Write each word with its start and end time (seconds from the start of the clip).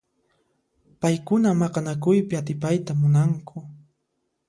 Paykuna 1.01 1.49
maqanakuypi 1.61 2.33
atipayta 2.37 2.91
munanku. 2.99 3.57